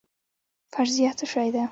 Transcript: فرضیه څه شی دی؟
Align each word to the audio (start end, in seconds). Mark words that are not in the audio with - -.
فرضیه 0.75 1.11
څه 1.19 1.25
شی 1.33 1.49
دی؟ 1.53 1.63